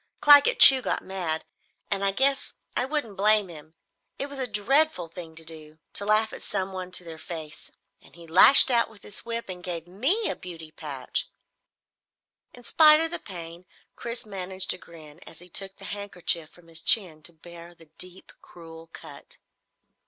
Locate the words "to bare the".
17.21-17.85